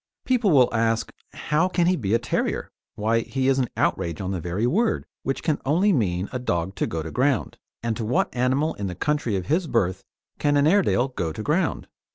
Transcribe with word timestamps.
People 0.25 0.49
will 0.49 0.73
ask: 0.73 1.11
"How 1.33 1.67
can 1.67 1.85
he 1.85 1.95
be 1.95 2.15
a 2.15 2.17
terrier? 2.17 2.71
Why 2.95 3.19
he 3.19 3.47
is 3.47 3.59
an 3.59 3.69
outrage 3.77 4.19
on 4.19 4.31
the 4.31 4.39
very 4.39 4.65
word, 4.65 5.05
which 5.21 5.43
can 5.43 5.61
only 5.63 5.93
mean 5.93 6.27
a 6.31 6.39
dog 6.39 6.73
to 6.77 6.87
go 6.87 7.03
to 7.03 7.11
ground; 7.11 7.59
and 7.83 7.95
to 7.97 8.03
what 8.03 8.35
animal 8.35 8.73
in 8.73 8.87
the 8.87 8.95
country 8.95 9.35
of 9.35 9.45
his 9.45 9.67
birth 9.67 10.03
can 10.39 10.57
an 10.57 10.65
Airedale 10.65 11.09
go 11.09 11.31
to 11.31 11.43
ground?" 11.43 11.87